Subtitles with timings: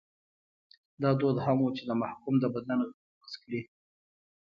[1.01, 3.61] دا دود هم و چې د محکوم د بدن غړي غوڅ کړي.